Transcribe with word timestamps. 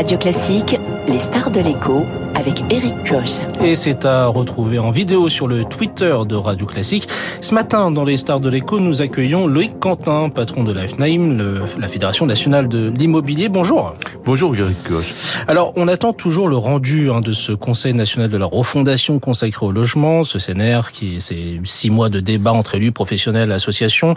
Radio 0.00 0.16
Classique, 0.16 0.80
les 1.08 1.18
stars 1.18 1.50
de 1.50 1.60
l'écho 1.60 2.06
avec 2.34 2.64
Eric 2.70 2.94
Koch. 3.06 3.42
Et 3.62 3.74
c'est 3.74 4.06
à 4.06 4.28
retrouver 4.28 4.78
en 4.78 4.90
vidéo 4.90 5.28
sur 5.28 5.46
le 5.46 5.64
Twitter 5.64 6.16
de 6.26 6.36
Radio 6.36 6.64
Classique. 6.64 7.06
Ce 7.42 7.52
matin, 7.52 7.90
dans 7.90 8.04
les 8.04 8.16
stars 8.16 8.40
de 8.40 8.48
l'écho, 8.48 8.80
nous 8.80 9.02
accueillons 9.02 9.46
Loïc 9.46 9.78
Quentin, 9.78 10.30
patron 10.30 10.64
de 10.64 10.72
la 10.72 10.88
FNAIM, 10.88 11.36
la 11.78 11.88
Fédération 11.88 12.24
nationale 12.24 12.66
de 12.66 12.90
l'immobilier. 12.96 13.50
Bonjour. 13.50 13.94
Bonjour 14.24 14.56
Eric 14.56 14.82
Koch. 14.84 15.12
Alors, 15.48 15.74
on 15.76 15.86
attend 15.86 16.14
toujours 16.14 16.48
le 16.48 16.56
rendu 16.56 17.10
hein, 17.10 17.20
de 17.20 17.32
ce 17.32 17.52
Conseil 17.52 17.92
national 17.92 18.30
de 18.30 18.38
la 18.38 18.46
refondation 18.46 19.18
consacré 19.18 19.66
au 19.66 19.72
logement, 19.72 20.22
ce 20.22 20.38
CNR 20.38 20.92
qui 20.94 21.20
c'est 21.20 21.60
six 21.64 21.90
mois 21.90 22.08
de 22.08 22.20
débat 22.20 22.54
entre 22.54 22.76
élus, 22.76 22.92
professionnels, 22.92 23.52
associations. 23.52 24.14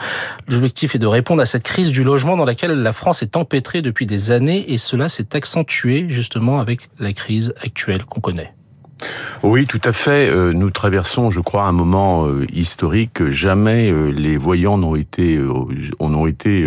L'objectif 0.48 0.96
est 0.96 1.00
de 1.00 1.08
répondre 1.08 1.42
à 1.42 1.46
cette 1.46 1.64
crise 1.64 1.92
du 1.92 2.06
logement 2.06 2.38
dans 2.38 2.46
laquelle 2.46 2.72
la 2.72 2.94
France 2.94 3.22
est 3.22 3.36
empêtrée 3.36 3.82
depuis 3.82 4.06
des 4.06 4.32
années 4.32 4.72
et 4.72 4.78
cela 4.78 5.10
s'est 5.10 5.36
accentué 5.36 5.73
justement 6.10 6.60
avec 6.60 6.90
la 7.00 7.14
crise 7.14 7.54
actuelle 7.62 8.06
qu'on 8.06 8.22
connaît. 8.22 8.54
Oui, 9.44 9.66
tout 9.66 9.82
à 9.84 9.92
fait. 9.92 10.30
Euh, 10.30 10.54
nous 10.54 10.70
traversons, 10.70 11.30
je 11.30 11.42
crois, 11.42 11.64
un 11.64 11.74
moment 11.74 12.26
euh, 12.28 12.46
historique. 12.54 13.30
Jamais 13.30 13.92
euh, 13.92 14.10
les 14.10 14.38
voyants 14.38 14.78
n'ont 14.78 14.96
été, 14.96 15.38
ont 16.00 16.28
été 16.28 16.66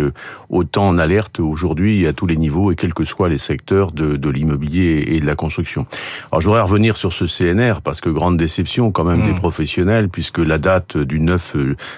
autant 0.49 0.87
en 0.87 0.97
alerte 0.99 1.39
aujourd'hui 1.39 2.05
à 2.05 2.13
tous 2.13 2.27
les 2.27 2.37
niveaux 2.37 2.71
et 2.71 2.75
quels 2.75 2.93
que 2.93 3.03
soient 3.03 3.29
les 3.29 3.39
secteurs 3.39 3.91
de, 3.91 4.15
de 4.15 4.29
l'immobilier 4.29 5.05
et 5.07 5.19
de 5.19 5.25
la 5.25 5.35
construction. 5.35 5.87
Alors, 6.31 6.41
je 6.41 6.47
voudrais 6.47 6.61
revenir 6.61 6.97
sur 6.97 7.13
ce 7.13 7.25
CNR 7.25 7.81
parce 7.83 7.99
que 7.99 8.09
grande 8.09 8.37
déception 8.37 8.91
quand 8.91 9.03
même 9.03 9.23
des 9.23 9.31
mmh. 9.31 9.39
professionnels 9.39 10.09
puisque 10.09 10.39
la 10.39 10.59
date 10.59 10.97
du 10.97 11.19
9 11.19 11.55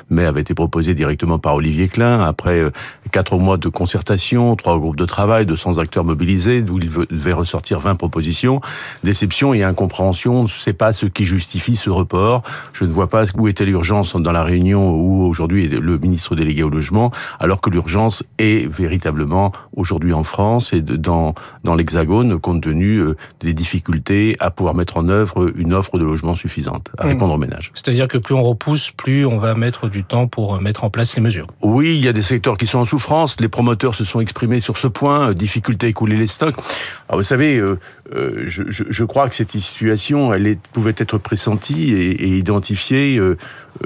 mai 0.10 0.26
avait 0.26 0.42
été 0.42 0.54
proposée 0.54 0.94
directement 0.94 1.40
par 1.40 1.56
Olivier 1.56 1.90
Klein 1.90 2.22
après 2.22 2.64
quatre 3.12 3.38
mois 3.38 3.58
de 3.58 3.68
concertation, 3.68 4.56
trois 4.56 4.78
groupes 4.80 4.96
de 4.96 5.06
travail, 5.06 5.46
200 5.46 5.78
acteurs 5.78 6.06
mobilisés, 6.06 6.62
d'où 6.62 6.80
il 6.80 6.90
devait 6.90 7.34
ressortir 7.34 7.80
20 7.80 7.96
propositions. 7.96 8.62
Déception 9.04 9.54
et 9.54 9.64
incompréhension, 9.64 10.19
c'est 10.48 10.74
pas 10.74 10.94
ce 10.94 11.06
qui 11.06 11.26
justifie 11.26 11.76
ce 11.76 11.90
report. 11.90 12.44
Je 12.74 12.86
ne 12.86 12.92
vois 12.92 13.08
pas 13.08 13.26
où 13.38 13.48
était 13.48 13.66
l'urgence 13.66 14.16
dans 14.16 14.32
la 14.32 14.44
réunion 14.44 14.92
où 14.92 15.26
aujourd'hui 15.26 15.68
le 15.68 15.98
ministre 15.98 16.36
délégué 16.36 16.64
au 16.64 16.70
logement, 16.70 17.12
alors 17.40 17.62
que 17.62 17.70
l'urgence 17.70 18.24
est 18.38 18.70
véritablement 18.70 19.52
aujourd'hui 19.76 20.14
en 20.14 20.24
France 20.24 20.74
et 20.74 20.82
dans 20.82 21.36
dans 21.64 21.76
l'Hexagone, 21.76 22.40
compte 22.40 22.62
tenu 22.62 22.98
euh, 22.98 23.16
des 23.42 23.54
difficultés 23.54 24.36
à 24.40 24.52
pouvoir 24.52 24.76
mettre 24.76 24.98
en 24.98 25.10
œuvre 25.10 25.52
une 25.56 25.74
offre 25.74 25.98
de 25.98 26.04
logement 26.04 26.36
suffisante 26.36 26.90
à 26.98 27.06
mmh. 27.06 27.10
répondre 27.10 27.34
aux 27.34 27.38
ménages. 27.38 27.72
C'est-à-dire 27.74 28.08
que 28.08 28.18
plus 28.18 28.34
on 28.34 28.42
repousse, 28.44 28.92
plus 28.92 29.26
on 29.26 29.38
va 29.38 29.56
mettre 29.56 29.90
du 29.90 30.04
temps 30.04 30.28
pour 30.28 30.60
mettre 30.62 30.84
en 30.84 30.90
place 30.90 31.16
les 31.16 31.22
mesures. 31.22 31.48
Oui, 31.62 31.96
il 31.96 32.04
y 32.04 32.08
a 32.08 32.14
des 32.14 32.22
secteurs 32.22 32.58
qui 32.58 32.68
sont 32.68 32.80
en 32.80 32.86
souffrance. 32.86 33.36
Les 33.40 33.48
promoteurs 33.48 33.96
se 33.96 34.04
sont 34.04 34.20
exprimés 34.20 34.60
sur 34.60 34.78
ce 34.78 34.88
point. 34.88 35.30
Euh, 35.30 35.34
difficulté 35.34 35.88
à 35.88 35.90
écouler 35.90 36.18
les 36.18 36.28
stocks. 36.28 36.56
Alors 37.08 37.20
vous 37.20 37.24
savez, 37.24 37.58
euh, 37.58 37.80
je, 38.14 38.64
je, 38.70 38.84
je 38.90 39.04
crois 39.04 39.30
que 39.30 39.36
cette 39.36 39.52
situation, 39.52 40.34
elle 40.34 40.48
est, 40.48 40.60
pouvait 40.74 40.96
être 40.98 41.18
pressentie 41.18 41.94
et, 41.94 42.12
et 42.24 42.38
identifiée. 42.38 43.20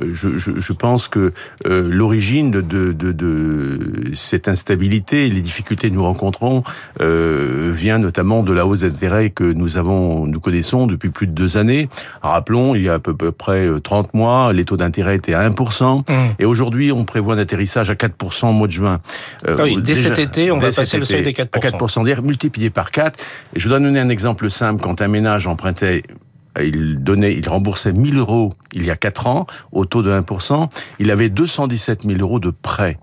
Euh, 0.02 0.14
je, 0.14 0.38
je, 0.38 0.74
pense 0.74 1.08
que 1.08 1.34
euh, 1.68 1.88
l'origine 1.90 2.52
de, 2.52 2.62
de, 2.62 2.92
de, 2.92 3.12
de, 3.12 3.80
cette 4.14 4.48
instabilité, 4.48 5.30
les 5.30 5.42
difficultés 5.42 5.90
que 5.90 5.96
nous 5.96 6.04
rencontrons, 6.04 6.64
euh, 7.02 7.72
vient 7.74 8.00
notamment 8.00 8.44
de 8.44 8.54
la 8.54 8.66
hausse 8.66 8.82
d'intérêt 8.82 9.30
que 9.30 9.44
nous 9.44 9.78
avons, 9.78 10.26
nous 10.26 10.40
connaissons 10.40 10.88
depuis 10.88 11.10
plus 11.10 11.28
de 11.28 11.32
deux 11.32 11.58
années. 11.58 11.90
Rappelons, 12.22 12.76
il 12.76 12.84
y 12.84 12.90
a 12.90 12.96
à 12.96 13.00
peu, 13.00 13.14
près 13.32 13.68
30 13.84 14.14
mois, 14.14 14.54
les 14.54 14.66
taux 14.66 14.78
d'intérêt 14.78 15.16
étaient 15.16 15.34
à 15.34 15.48
1%, 15.50 16.00
mmh. 16.00 16.14
et 16.40 16.46
aujourd'hui, 16.46 16.92
on 16.92 17.06
prévoit 17.06 17.36
un 17.36 17.40
atterrissage 17.40 17.90
à 17.90 17.94
4% 17.94 18.48
au 18.48 18.52
mois 18.52 18.68
de 18.68 18.74
juin. 18.74 19.00
Euh, 19.48 19.56
ah 19.60 19.64
oui, 19.64 19.78
dès 19.82 19.96
cet 19.96 20.20
été, 20.20 20.52
on 20.52 20.58
va 20.58 20.72
passer 20.72 20.98
le 20.98 21.06
seuil 21.06 21.24
des 21.24 21.34
4%. 21.34 21.48
À 21.52 21.60
4% 21.60 22.06
d'air 22.06 22.24
multiplié 22.24 22.70
par 22.70 22.92
4. 22.92 23.20
Et 23.56 23.60
je 23.60 23.70
dois 23.70 23.80
donner 23.80 24.00
un 24.00 24.10
exemple 24.14 24.50
simple. 24.50 24.82
Quand 24.82 25.02
un 25.02 25.10
ménage 25.10 25.48
empruntait 25.48 26.04
il 26.62 27.04
donnait, 27.04 27.34
il 27.34 27.50
remboursait 27.50 27.94
1000 27.94 28.18
euros 28.18 28.54
il 28.74 28.86
y 28.86 28.92
a 28.92 28.96
4 28.96 29.28
ans 29.28 29.48
au 29.72 29.86
taux 29.86 30.04
de 30.04 30.12
1%. 30.12 30.70
Il 31.00 31.12
avait 31.12 31.30
217 31.30 32.04
000 32.08 32.20
euros 32.20 32.40
de 32.40 32.52
prêts. 32.52 33.00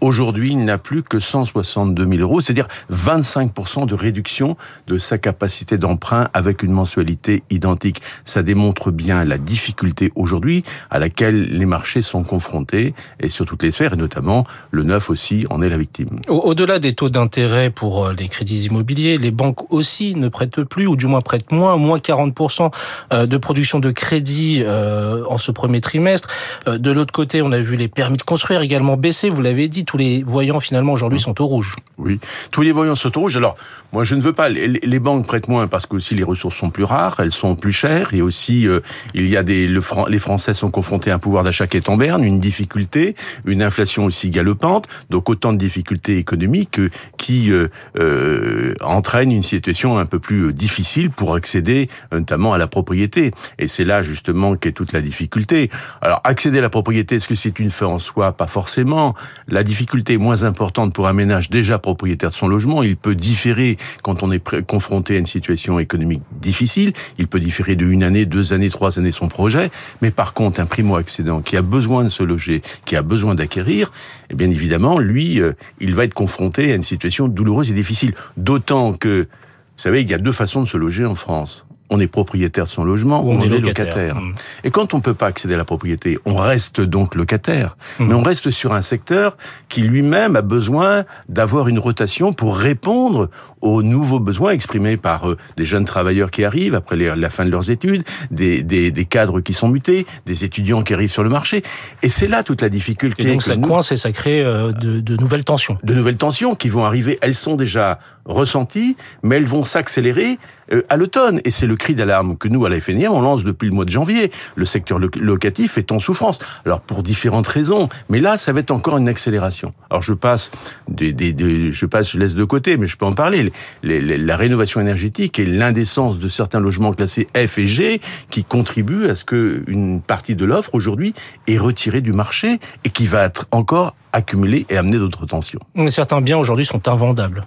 Aujourd'hui, 0.00 0.52
il 0.52 0.64
n'a 0.64 0.76
plus 0.76 1.02
que 1.02 1.18
162 1.18 2.06
000 2.06 2.20
euros, 2.20 2.40
c'est-à-dire 2.40 2.68
25% 2.92 3.86
de 3.86 3.94
réduction 3.94 4.56
de 4.86 4.98
sa 4.98 5.16
capacité 5.16 5.78
d'emprunt 5.78 6.28
avec 6.34 6.62
une 6.62 6.72
mensualité 6.72 7.42
identique. 7.50 8.02
Ça 8.24 8.42
démontre 8.42 8.90
bien 8.90 9.24
la 9.24 9.38
difficulté 9.38 10.12
aujourd'hui 10.14 10.64
à 10.90 10.98
laquelle 10.98 11.56
les 11.56 11.66
marchés 11.66 12.02
sont 12.02 12.24
confrontés 12.24 12.94
et 13.20 13.28
sur 13.30 13.46
toutes 13.46 13.62
les 13.62 13.70
sphères, 13.70 13.94
et 13.94 13.96
notamment 13.96 14.44
le 14.70 14.82
neuf 14.82 15.08
aussi 15.08 15.46
en 15.48 15.62
est 15.62 15.70
la 15.70 15.78
victime. 15.78 16.20
Au-delà 16.28 16.78
des 16.78 16.92
taux 16.92 17.08
d'intérêt 17.08 17.70
pour 17.70 18.06
euh, 18.06 18.14
les 18.18 18.28
crédits 18.28 18.66
immobiliers, 18.66 19.16
les 19.16 19.30
banques 19.30 19.72
aussi 19.72 20.14
ne 20.14 20.28
prêtent 20.28 20.62
plus, 20.62 20.86
ou 20.86 20.96
du 20.96 21.06
moins 21.06 21.22
prêtent 21.22 21.52
moins, 21.52 21.76
moins 21.76 21.98
40% 21.98 22.70
euh, 23.12 23.26
de 23.26 23.36
production 23.38 23.80
de 23.80 23.90
crédit 23.90 24.60
euh, 24.62 25.24
en 25.28 25.38
ce 25.38 25.52
premier 25.52 25.80
trimestre. 25.80 26.28
De 26.66 26.90
l'autre 26.90 27.12
côté, 27.12 27.40
on 27.40 27.52
a 27.52 27.58
vu 27.58 27.76
les 27.76 27.88
permis 27.88 28.18
de 28.18 28.22
construire 28.22 28.60
également 28.60 28.96
baisser, 28.96 29.30
vous 29.30 29.40
l'avez 29.40 29.68
dit, 29.68 29.85
tous 29.86 29.96
les 29.96 30.22
voyants 30.22 30.60
finalement 30.60 30.92
aujourd'hui 30.92 31.20
sont 31.20 31.40
au 31.40 31.46
rouge. 31.46 31.74
Oui, 31.98 32.20
tous 32.50 32.62
les 32.62 32.72
voyants 32.72 32.94
sont 32.94 33.16
au 33.16 33.20
rouge. 33.22 33.36
Alors, 33.36 33.56
moi 33.92 34.04
je 34.04 34.14
ne 34.14 34.20
veux 34.20 34.32
pas, 34.32 34.48
les, 34.48 34.98
banques 34.98 35.26
prêtent 35.26 35.48
moins 35.48 35.66
parce 35.68 35.86
que 35.86 35.96
aussi 35.96 36.14
les 36.14 36.24
ressources 36.24 36.56
sont 36.56 36.70
plus 36.70 36.84
rares, 36.84 37.20
elles 37.20 37.30
sont 37.30 37.54
plus 37.54 37.72
chères, 37.72 38.12
et 38.12 38.20
aussi 38.20 38.68
euh, 38.68 38.80
il 39.14 39.28
y 39.28 39.36
a 39.36 39.42
des, 39.42 39.66
le, 39.66 39.80
les 40.08 40.18
Français 40.18 40.52
sont 40.52 40.70
confrontés 40.70 41.10
à 41.10 41.14
un 41.14 41.18
pouvoir 41.18 41.44
d'achat 41.44 41.66
qui 41.66 41.76
est 41.76 41.88
en 41.88 41.96
berne, 41.96 42.24
une 42.24 42.40
difficulté, 42.40 43.14
une 43.46 43.62
inflation 43.62 44.04
aussi 44.04 44.28
galopante, 44.28 44.86
donc 45.08 45.30
autant 45.30 45.52
de 45.52 45.58
difficultés 45.58 46.18
économiques 46.18 46.80
qui 47.16 47.52
euh, 47.52 47.68
euh, 47.98 48.74
entraînent 48.82 49.32
une 49.32 49.44
situation 49.44 49.98
un 49.98 50.06
peu 50.06 50.18
plus 50.18 50.52
difficile 50.52 51.10
pour 51.10 51.34
accéder 51.34 51.88
notamment 52.12 52.52
à 52.52 52.58
la 52.58 52.66
propriété. 52.66 53.30
Et 53.58 53.68
c'est 53.68 53.84
là 53.84 54.02
justement 54.02 54.56
qu'est 54.56 54.72
toute 54.72 54.92
la 54.92 55.00
difficulté. 55.00 55.70
Alors 56.02 56.20
accéder 56.24 56.58
à 56.58 56.62
la 56.62 56.70
propriété, 56.70 57.14
est-ce 57.14 57.28
que 57.28 57.34
c'est 57.34 57.58
une 57.58 57.70
fin 57.70 57.86
en 57.86 57.98
soi? 57.98 58.32
Pas 58.32 58.46
forcément. 58.46 59.14
La 59.48 59.62
difficulté 59.62 59.75
moins 60.18 60.42
importante 60.42 60.92
pour 60.92 61.08
un 61.08 61.12
ménage 61.12 61.50
déjà 61.50 61.78
propriétaire 61.78 62.30
de 62.30 62.34
son 62.34 62.48
logement. 62.48 62.82
Il 62.82 62.96
peut 62.96 63.14
différer 63.14 63.76
quand 64.02 64.22
on 64.22 64.30
est 64.30 64.62
confronté 64.66 65.16
à 65.16 65.18
une 65.18 65.26
situation 65.26 65.78
économique 65.78 66.22
difficile. 66.40 66.92
Il 67.18 67.26
peut 67.26 67.40
différer 67.40 67.76
de 67.76 67.86
une 67.86 68.02
année, 68.02 68.26
deux 68.26 68.52
années, 68.52 68.70
trois 68.70 68.98
années 68.98 69.12
son 69.12 69.28
projet. 69.28 69.70
Mais 70.02 70.10
par 70.10 70.34
contre, 70.34 70.60
un 70.60 70.66
primo-accédant 70.66 71.40
qui 71.40 71.56
a 71.56 71.62
besoin 71.62 72.04
de 72.04 72.08
se 72.08 72.22
loger, 72.22 72.62
qui 72.84 72.96
a 72.96 73.02
besoin 73.02 73.34
d'acquérir, 73.34 73.92
eh 74.30 74.34
bien 74.34 74.50
évidemment, 74.50 74.98
lui, 74.98 75.40
euh, 75.40 75.52
il 75.80 75.94
va 75.94 76.04
être 76.04 76.14
confronté 76.14 76.72
à 76.72 76.74
une 76.74 76.82
situation 76.82 77.28
douloureuse 77.28 77.70
et 77.70 77.74
difficile. 77.74 78.14
D'autant 78.36 78.92
que, 78.92 79.22
vous 79.22 79.82
savez, 79.82 80.02
il 80.02 80.10
y 80.10 80.14
a 80.14 80.18
deux 80.18 80.32
façons 80.32 80.62
de 80.62 80.68
se 80.68 80.76
loger 80.76 81.04
en 81.04 81.14
France 81.14 81.66
on 81.90 82.00
est 82.00 82.06
propriétaire 82.06 82.64
de 82.64 82.70
son 82.70 82.84
logement 82.84 83.22
ou 83.24 83.32
on, 83.32 83.42
est 83.42 83.48
locataire. 83.48 84.16
Mmh. 84.16 84.34
Et 84.64 84.70
quand 84.70 84.94
on 84.94 85.00
peut 85.00 85.14
pas 85.14 85.26
accéder 85.26 85.54
à 85.54 85.56
la 85.56 85.64
propriété, 85.64 86.18
on 86.24 86.36
reste 86.36 86.80
donc 86.80 87.14
locataire. 87.14 87.76
Mmh. 87.98 88.06
Mais 88.06 88.14
on 88.14 88.22
reste 88.22 88.50
sur 88.50 88.72
un 88.72 88.82
secteur 88.82 89.36
qui 89.68 89.82
lui-même 89.82 90.36
a 90.36 90.42
besoin 90.42 91.04
d'avoir 91.28 91.68
une 91.68 91.78
rotation 91.78 92.32
pour 92.32 92.56
répondre 92.56 93.30
aux 93.60 93.82
nouveaux 93.82 94.20
besoins 94.20 94.50
exprimés 94.50 94.96
par 94.96 95.28
euh, 95.28 95.36
des 95.56 95.64
jeunes 95.64 95.84
travailleurs 95.84 96.30
qui 96.30 96.44
arrivent 96.44 96.74
après 96.74 96.96
la 96.96 97.30
fin 97.30 97.44
de 97.44 97.50
leurs 97.50 97.70
études, 97.70 98.04
des, 98.30 98.62
des, 98.62 98.90
des, 98.90 99.04
cadres 99.04 99.40
qui 99.40 99.54
sont 99.54 99.68
mutés, 99.68 100.06
des 100.26 100.44
étudiants 100.44 100.82
qui 100.82 100.94
arrivent 100.94 101.10
sur 101.10 101.22
le 101.24 101.30
marché. 101.30 101.62
Et 102.02 102.08
c'est 102.08 102.28
là 102.28 102.42
toute 102.42 102.62
la 102.62 102.68
difficulté. 102.68 103.22
Et 103.22 103.32
donc 103.32 103.42
ça 103.42 103.56
coince 103.56 103.92
et 103.92 103.96
ça 103.96 104.12
crée 104.12 104.44
euh, 104.44 104.72
de, 104.72 105.00
de 105.00 105.16
nouvelles 105.16 105.44
tensions. 105.44 105.76
De 105.82 105.94
nouvelles 105.94 106.16
tensions 106.16 106.54
qui 106.54 106.68
vont 106.68 106.84
arriver. 106.84 107.18
Elles 107.22 107.34
sont 107.34 107.56
déjà 107.56 107.98
ressenties, 108.24 108.96
mais 109.22 109.36
elles 109.36 109.46
vont 109.46 109.64
s'accélérer 109.64 110.38
à 110.88 110.96
l'automne. 110.96 111.40
Et 111.44 111.50
c'est 111.50 111.66
le 111.66 111.76
cri 111.76 111.94
d'alarme 111.94 112.36
que 112.36 112.48
nous, 112.48 112.64
à 112.64 112.68
la 112.68 112.80
FNIM, 112.80 113.10
on 113.10 113.20
lance 113.20 113.44
depuis 113.44 113.68
le 113.68 113.74
mois 113.74 113.84
de 113.84 113.90
janvier. 113.90 114.30
Le 114.54 114.66
secteur 114.66 114.98
locatif 114.98 115.78
est 115.78 115.92
en 115.92 115.98
souffrance. 115.98 116.38
Alors, 116.64 116.80
pour 116.80 117.02
différentes 117.02 117.46
raisons. 117.46 117.88
Mais 118.08 118.20
là, 118.20 118.38
ça 118.38 118.52
va 118.52 118.60
être 118.60 118.70
encore 118.70 118.96
une 118.98 119.08
accélération. 119.08 119.72
Alors, 119.90 120.02
je 120.02 120.12
passe, 120.12 120.50
des, 120.96 121.12
des, 121.12 121.72
je 121.72 121.86
passe, 121.86 122.12
je 122.12 122.18
laisse 122.18 122.34
de 122.34 122.44
côté, 122.44 122.76
mais 122.76 122.86
je 122.86 122.96
peux 122.96 123.06
en 123.06 123.14
parler. 123.14 123.52
la 123.82 124.36
rénovation 124.36 124.80
énergétique 124.80 125.38
et 125.38 125.46
l'indécence 125.46 126.18
de 126.18 126.28
certains 126.28 126.60
logements 126.60 126.92
classés 126.92 127.28
F 127.36 127.58
et 127.58 127.66
G 127.66 128.00
qui 128.30 128.44
contribuent 128.44 129.06
à 129.06 129.14
ce 129.14 129.24
que 129.24 129.62
une 129.66 130.00
partie 130.00 130.34
de 130.34 130.44
l'offre 130.44 130.74
aujourd'hui 130.74 131.14
est 131.46 131.58
retirée 131.58 132.00
du 132.00 132.12
marché 132.12 132.58
et 132.84 132.90
qui 132.90 133.06
va 133.06 133.24
être 133.24 133.46
encore 133.50 133.94
accumuler 134.12 134.66
et 134.70 134.76
amener 134.76 134.98
d'autres 134.98 135.26
tensions. 135.26 135.60
Certains 135.88 136.20
biens 136.20 136.38
aujourd'hui 136.38 136.64
sont 136.64 136.88
invendables. 136.88 137.44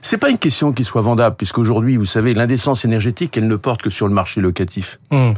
C'est 0.00 0.18
pas 0.18 0.30
une 0.30 0.38
question 0.38 0.72
qu'ils 0.72 0.84
soient 0.84 1.02
vendables, 1.02 1.36
puisqu'aujourd'hui, 1.36 1.96
vous 1.96 2.06
savez, 2.06 2.34
l'indécence 2.34 2.84
énergétique, 2.84 3.36
elle 3.36 3.46
ne 3.46 3.56
porte 3.56 3.82
que 3.82 3.90
sur 3.90 4.08
le 4.08 4.14
marché 4.14 4.40
locatif. 4.40 4.98
Hmm. 5.10 5.32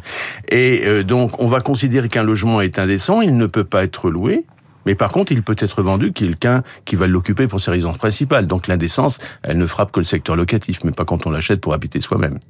Et 0.48 0.82
euh, 0.86 1.02
donc, 1.02 1.40
on 1.40 1.46
va 1.46 1.60
considérer 1.60 2.08
qu'un 2.08 2.22
logement 2.22 2.60
est 2.60 2.78
indécent, 2.78 3.20
il 3.20 3.36
ne 3.36 3.46
peut 3.46 3.64
pas 3.64 3.84
être 3.84 4.10
loué, 4.10 4.44
Mais 4.90 4.96
par 4.96 5.12
contre, 5.12 5.30
il 5.30 5.44
peut 5.44 5.54
être 5.56 5.82
vendu 5.84 6.12
quelqu'un 6.12 6.64
qui 6.84 6.96
va 6.96 7.06
l'occuper 7.06 7.46
pour 7.46 7.60
ses 7.60 7.70
résidences 7.70 7.96
principales. 7.96 8.48
Donc 8.48 8.66
l'indécence, 8.66 9.20
elle 9.44 9.56
ne 9.56 9.66
frappe 9.66 9.92
que 9.92 10.00
le 10.00 10.04
secteur 10.04 10.34
locatif, 10.34 10.80
mais 10.82 10.90
pas 10.90 11.04
quand 11.04 11.28
on 11.28 11.30
l'achète 11.30 11.60
pour 11.60 11.74
habiter 11.74 12.00
soi-même. 12.00 12.40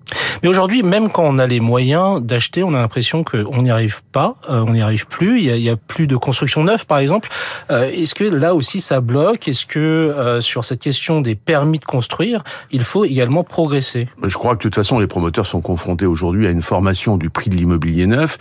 Mais 0.42 0.48
aujourd'hui, 0.48 0.82
même 0.82 1.10
quand 1.10 1.22
on 1.22 1.36
a 1.36 1.46
les 1.46 1.60
moyens 1.60 2.22
d'acheter, 2.22 2.62
on 2.62 2.72
a 2.72 2.78
l'impression 2.78 3.24
qu'on 3.24 3.60
n'y 3.60 3.70
arrive 3.70 4.00
pas, 4.12 4.36
euh, 4.48 4.64
on 4.66 4.72
n'y 4.72 4.80
arrive 4.80 5.06
plus. 5.06 5.40
Il 5.40 5.44
y, 5.44 5.50
a, 5.50 5.56
il 5.56 5.62
y, 5.62 5.68
a, 5.68 5.76
plus 5.76 6.06
de 6.06 6.16
construction 6.16 6.64
neuve, 6.64 6.86
par 6.86 6.96
exemple. 6.96 7.28
Euh, 7.70 7.90
Est-ce 7.90 8.14
que 8.14 8.24
là 8.24 8.54
aussi 8.54 8.80
ça 8.80 9.02
bloque? 9.02 9.46
Est-ce 9.46 9.66
que 9.66 9.78
euh, 9.78 10.40
sur 10.40 10.64
cette 10.64 10.80
question 10.80 11.20
des 11.20 11.34
permis 11.34 11.78
de 11.78 11.84
construire, 11.84 12.42
il 12.70 12.84
faut 12.84 13.04
également 13.04 13.44
progresser? 13.44 14.08
Je 14.24 14.34
crois 14.38 14.52
que 14.52 14.60
de 14.60 14.62
toute 14.62 14.76
façon, 14.76 14.98
les 14.98 15.06
promoteurs 15.06 15.44
sont 15.44 15.60
confrontés 15.60 16.06
aujourd'hui 16.06 16.46
à 16.46 16.50
une 16.50 16.62
formation 16.62 17.18
du 17.18 17.28
prix 17.28 17.50
de 17.50 17.56
l'immobilier 17.56 18.06
neuf 18.06 18.38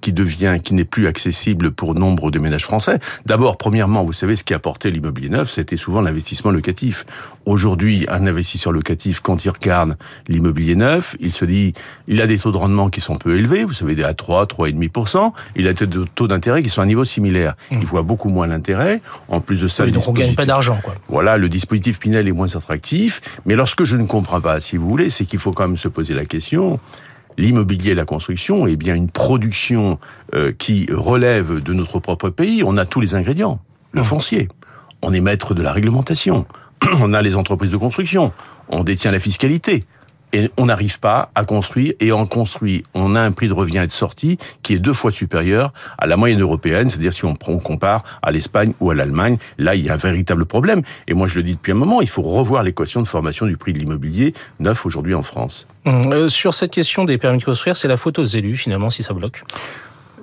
qui 0.00 0.12
devient, 0.12 0.58
qui 0.62 0.74
n'est 0.74 0.84
plus 0.84 1.08
accessible 1.08 1.72
pour 1.72 1.96
nombre 1.96 2.30
de 2.30 2.38
ménages 2.38 2.64
français. 2.64 3.00
D'abord, 3.26 3.39
premièrement, 3.58 4.04
vous 4.04 4.12
savez, 4.12 4.36
ce 4.36 4.44
qui 4.44 4.54
a 4.54 4.58
porté 4.58 4.90
l'immobilier 4.90 5.28
neuf, 5.28 5.50
c'était 5.50 5.76
souvent 5.76 6.00
l'investissement 6.00 6.50
locatif. 6.50 7.06
Aujourd'hui, 7.46 8.06
un 8.08 8.26
investisseur 8.26 8.72
locatif, 8.72 9.20
quand 9.20 9.44
il 9.44 9.50
regarde 9.50 9.96
l'immobilier 10.28 10.76
neuf, 10.76 11.16
il 11.20 11.32
se 11.32 11.44
dit, 11.44 11.72
il 12.08 12.20
a 12.20 12.26
des 12.26 12.38
taux 12.38 12.52
de 12.52 12.56
rendement 12.56 12.90
qui 12.90 13.00
sont 13.00 13.16
peu 13.16 13.36
élevés, 13.36 13.64
vous 13.64 13.72
savez, 13.72 14.02
à 14.04 14.14
3, 14.14 14.46
3,5%, 14.46 15.32
il 15.56 15.68
a 15.68 15.72
des 15.72 15.86
taux 16.14 16.28
d'intérêt 16.28 16.62
qui 16.62 16.68
sont 16.68 16.80
à 16.80 16.84
un 16.84 16.86
niveau 16.86 17.04
similaire. 17.04 17.54
Mmh. 17.70 17.78
Il 17.80 17.86
voit 17.86 18.02
beaucoup 18.02 18.28
moins 18.28 18.46
l'intérêt. 18.46 19.00
En 19.28 19.40
plus 19.40 19.60
de 19.60 19.68
ça, 19.68 19.84
oui, 19.84 19.92
donc 19.92 20.06
on 20.06 20.12
gagne 20.12 20.34
pas 20.34 20.46
d'argent, 20.46 20.78
quoi. 20.82 20.94
Voilà, 21.08 21.36
le 21.36 21.48
dispositif 21.48 21.98
Pinel 21.98 22.28
est 22.28 22.32
moins 22.32 22.54
attractif. 22.54 23.20
Mais 23.46 23.56
lorsque 23.56 23.84
je 23.84 23.96
ne 23.96 24.06
comprends 24.06 24.40
pas, 24.40 24.60
si 24.60 24.76
vous 24.76 24.88
voulez, 24.88 25.10
c'est 25.10 25.24
qu'il 25.24 25.38
faut 25.38 25.52
quand 25.52 25.66
même 25.66 25.76
se 25.76 25.88
poser 25.88 26.14
la 26.14 26.24
question 26.24 26.78
l'immobilier 27.38 27.92
et 27.92 27.94
la 27.94 28.04
construction 28.04 28.66
est 28.66 28.76
bien 28.76 28.94
une 28.94 29.10
production 29.10 29.98
euh, 30.34 30.52
qui 30.52 30.86
relève 30.92 31.62
de 31.62 31.72
notre 31.72 31.98
propre 31.98 32.30
pays. 32.30 32.62
On 32.64 32.76
a 32.76 32.84
tous 32.84 33.00
les 33.00 33.14
ingrédients. 33.14 33.60
Le 33.92 34.02
foncier. 34.02 34.48
On 35.02 35.12
est 35.12 35.20
maître 35.20 35.54
de 35.54 35.62
la 35.62 35.72
réglementation. 35.72 36.46
On 37.00 37.12
a 37.12 37.22
les 37.22 37.36
entreprises 37.36 37.70
de 37.70 37.76
construction. 37.76 38.32
On 38.68 38.84
détient 38.84 39.10
la 39.10 39.18
fiscalité. 39.18 39.84
Et 40.32 40.50
on 40.56 40.66
n'arrive 40.66 40.98
pas 41.00 41.30
à 41.34 41.44
construire, 41.44 41.94
et 42.00 42.12
en 42.12 42.26
construit, 42.26 42.82
on 42.94 43.14
a 43.14 43.20
un 43.20 43.32
prix 43.32 43.48
de 43.48 43.52
revient 43.52 43.78
et 43.78 43.86
de 43.86 43.92
sortie 43.92 44.38
qui 44.62 44.74
est 44.74 44.78
deux 44.78 44.92
fois 44.92 45.12
supérieur 45.12 45.72
à 45.98 46.06
la 46.06 46.16
moyenne 46.16 46.40
européenne, 46.40 46.88
c'est-à-dire 46.88 47.12
si 47.12 47.24
on, 47.24 47.34
compare 47.34 48.04
à 48.22 48.30
l'Espagne 48.30 48.72
ou 48.80 48.90
à 48.90 48.94
l'Allemagne, 48.94 49.36
là 49.58 49.74
il 49.74 49.84
y 49.84 49.90
a 49.90 49.94
un 49.94 49.96
véritable 49.96 50.46
problème. 50.46 50.82
Et 51.08 51.14
moi 51.14 51.26
je 51.26 51.36
le 51.36 51.42
dis 51.42 51.54
depuis 51.54 51.72
un 51.72 51.76
moment, 51.76 52.00
il 52.00 52.08
faut 52.08 52.22
revoir 52.22 52.62
l'équation 52.62 53.02
de 53.02 53.06
formation 53.06 53.46
du 53.46 53.56
prix 53.56 53.72
de 53.72 53.78
l'immobilier 53.78 54.34
neuf 54.60 54.86
aujourd'hui 54.86 55.14
en 55.14 55.22
France. 55.22 55.66
Mmh. 55.84 56.28
sur 56.28 56.52
cette 56.52 56.72
question 56.72 57.04
des 57.04 57.16
permis 57.16 57.38
de 57.38 57.44
construire, 57.44 57.76
c'est 57.76 57.88
la 57.88 57.96
faute 57.96 58.18
aux 58.18 58.24
élus 58.24 58.56
finalement 58.56 58.90
si 58.90 59.02
ça 59.02 59.14
bloque 59.14 59.42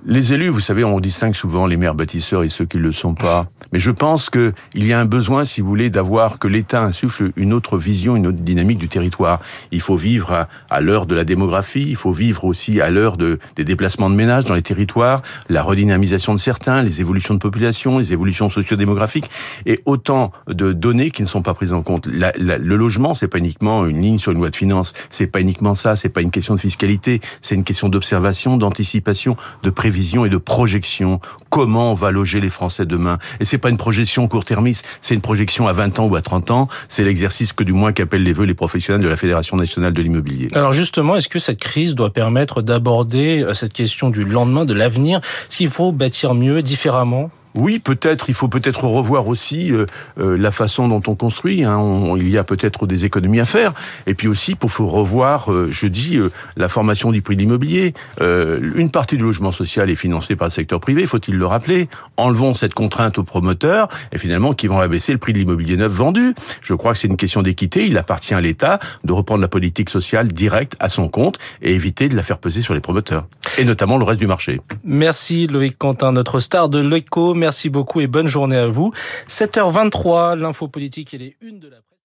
les 0.07 0.31
élus, 0.31 0.47
vous 0.47 0.61
savez, 0.61 0.85
on 0.85 1.01
distingue 1.01 1.35
souvent 1.35 1.67
les 1.67 1.75
maires 1.75 1.93
bâtisseurs 1.93 2.43
et 2.43 2.49
ceux 2.49 2.63
qui 2.63 2.77
ne 2.77 2.83
le 2.83 2.93
sont 2.93 3.13
pas. 3.13 3.47
Mais 3.73 3.79
je 3.79 3.91
pense 3.91 4.29
qu'il 4.29 4.53
y 4.75 4.93
a 4.93 4.99
un 4.99 5.05
besoin, 5.05 5.43
si 5.43 5.59
vous 5.59 5.67
voulez, 5.67 5.89
d'avoir 5.89 6.39
que 6.39 6.47
l'État 6.47 6.81
insuffle 6.81 7.33
une 7.35 7.51
autre 7.51 7.77
vision, 7.77 8.15
une 8.15 8.27
autre 8.27 8.37
dynamique 8.37 8.77
du 8.77 8.87
territoire. 8.87 9.41
Il 9.73 9.81
faut 9.81 9.97
vivre 9.97 10.47
à, 10.69 10.79
l'heure 10.79 11.07
de 11.07 11.13
la 11.13 11.25
démographie, 11.25 11.85
il 11.89 11.97
faut 11.97 12.13
vivre 12.13 12.45
aussi 12.45 12.79
à 12.79 12.89
l'heure 12.89 13.17
de, 13.17 13.37
des 13.57 13.65
déplacements 13.65 14.09
de 14.09 14.15
ménages 14.15 14.45
dans 14.45 14.53
les 14.53 14.61
territoires, 14.61 15.21
la 15.49 15.61
redynamisation 15.61 16.33
de 16.33 16.39
certains, 16.39 16.83
les 16.83 17.01
évolutions 17.01 17.33
de 17.33 17.39
population, 17.39 17.97
les 17.97 18.13
évolutions 18.13 18.49
sociodémographiques, 18.49 19.29
et 19.65 19.81
autant 19.83 20.31
de 20.47 20.71
données 20.71 21.11
qui 21.11 21.21
ne 21.21 21.27
sont 21.27 21.41
pas 21.41 21.53
prises 21.53 21.73
en 21.73 21.81
compte. 21.81 22.07
Le 22.07 22.75
logement, 22.77 23.13
c'est 23.13 23.27
pas 23.27 23.39
uniquement 23.39 23.85
une 23.85 24.01
ligne 24.01 24.19
sur 24.19 24.31
une 24.31 24.37
loi 24.37 24.49
de 24.49 24.55
finances, 24.55 24.93
c'est 25.09 25.27
pas 25.27 25.41
uniquement 25.41 25.75
ça, 25.75 25.97
c'est 25.97 26.07
pas 26.07 26.21
une 26.21 26.31
question 26.31 26.55
de 26.55 26.61
fiscalité, 26.61 27.19
c'est 27.41 27.55
une 27.55 27.65
question 27.65 27.89
d'observation, 27.89 28.55
d'anticipation, 28.55 29.35
de 29.63 29.69
prévision 29.69 29.96
et 30.25 30.29
de 30.29 30.37
projection. 30.37 31.19
Comment 31.49 31.91
on 31.91 31.95
va 31.95 32.11
loger 32.11 32.39
les 32.39 32.49
Français 32.49 32.85
demain? 32.85 33.17
Et 33.39 33.45
c'est 33.45 33.57
pas 33.57 33.69
une 33.69 33.77
projection 33.77 34.27
court-termiste, 34.27 34.85
c'est 35.01 35.15
une 35.15 35.21
projection 35.21 35.67
à 35.67 35.73
20 35.73 35.99
ans 35.99 36.05
ou 36.05 36.15
à 36.15 36.21
30 36.21 36.51
ans. 36.51 36.67
C'est 36.87 37.03
l'exercice 37.03 37.53
que 37.53 37.63
du 37.63 37.73
moins 37.73 37.93
qu'appellent 37.93 38.23
les 38.23 38.33
vœux 38.33 38.45
les 38.45 38.53
professionnels 38.53 39.01
de 39.01 39.07
la 39.07 39.17
Fédération 39.17 39.57
nationale 39.57 39.93
de 39.93 40.01
l'immobilier. 40.01 40.49
Alors 40.53 40.73
justement, 40.73 41.15
est-ce 41.15 41.29
que 41.29 41.39
cette 41.39 41.59
crise 41.59 41.95
doit 41.95 42.11
permettre 42.11 42.61
d'aborder 42.61 43.43
euh, 43.43 43.53
cette 43.53 43.73
question 43.73 44.09
du 44.09 44.23
lendemain, 44.23 44.65
de 44.65 44.73
l'avenir? 44.73 45.19
Est-ce 45.49 45.57
qu'il 45.57 45.69
faut 45.69 45.91
bâtir 45.91 46.33
mieux, 46.33 46.61
différemment? 46.61 47.31
Oui, 47.57 47.79
peut-être. 47.79 48.29
Il 48.29 48.35
faut 48.35 48.47
peut-être 48.47 48.85
revoir 48.85 49.27
aussi 49.27 49.71
euh, 49.71 49.85
euh, 50.19 50.37
la 50.37 50.51
façon 50.51 50.87
dont 50.87 51.01
on 51.07 51.15
construit. 51.15 51.63
Hein. 51.63 52.15
Il 52.17 52.29
y 52.29 52.37
a 52.37 52.43
peut-être 52.43 52.85
des 52.85 53.03
économies 53.03 53.39
à 53.39 53.45
faire. 53.45 53.73
Et 54.05 54.13
puis 54.13 54.27
aussi, 54.27 54.55
il 54.61 54.69
faut 54.69 54.85
revoir, 54.85 55.51
euh, 55.51 55.69
je 55.71 55.87
dis, 55.87 56.19
la 56.55 56.69
formation 56.69 57.11
du 57.11 57.21
prix 57.21 57.35
de 57.35 57.41
l'immobilier. 57.41 57.93
Une 58.19 58.91
partie 58.91 59.17
du 59.17 59.23
logement 59.23 59.51
social 59.51 59.89
est 59.89 59.95
financée 59.95 60.35
par 60.35 60.47
le 60.47 60.51
secteur 60.51 60.79
privé, 60.79 61.05
faut-il 61.05 61.35
le 61.35 61.45
rappeler. 61.45 61.89
Enlevons 62.17 62.53
cette 62.53 62.73
contrainte 62.73 63.17
aux 63.17 63.23
promoteurs 63.23 63.87
et 64.11 64.17
finalement 64.17 64.53
qui 64.53 64.67
vont 64.67 64.79
abaisser 64.79 65.11
le 65.11 65.17
prix 65.17 65.33
de 65.33 65.39
l'immobilier 65.39 65.77
neuf 65.77 65.91
vendu. 65.91 66.35
Je 66.61 66.73
crois 66.73 66.93
que 66.93 66.99
c'est 66.99 67.07
une 67.07 67.17
question 67.17 67.41
d'équité. 67.41 67.85
Il 67.85 67.97
appartient 67.97 68.33
à 68.33 68.41
l'État 68.41 68.79
de 69.03 69.13
reprendre 69.13 69.41
la 69.41 69.47
politique 69.47 69.89
sociale 69.89 70.27
directe 70.27 70.75
à 70.79 70.89
son 70.89 71.07
compte 71.07 71.39
et 71.61 71.73
éviter 71.73 72.09
de 72.09 72.15
la 72.15 72.23
faire 72.23 72.37
peser 72.37 72.61
sur 72.61 72.73
les 72.73 72.81
promoteurs 72.81 73.27
et 73.57 73.63
notamment 73.63 73.97
le 73.97 74.03
reste 74.03 74.19
du 74.19 74.27
marché. 74.27 74.59
Merci 74.83 75.47
Loïc 75.47 75.77
Quentin, 75.77 76.11
notre 76.11 76.39
star 76.39 76.69
de 76.69 76.79
l'écho. 76.79 77.33
Merci 77.33 77.46
beaucoup 77.69 78.01
et 78.01 78.07
bonne 78.07 78.27
journée 78.27 78.57
à 78.57 78.67
vous. 78.67 78.91
7h23, 79.27 80.37
l'info 80.37 80.67
politique 80.67 81.13
et 81.13 81.17
les 81.17 81.37
une 81.41 81.59
de 81.59 81.67
la 81.67 81.77
presse. 81.77 81.87